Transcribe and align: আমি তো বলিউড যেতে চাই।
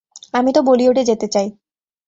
আমি 0.33 0.49
তো 0.53 0.61
বলিউড 0.61 0.97
যেতে 1.01 1.27
চাই। 1.27 1.47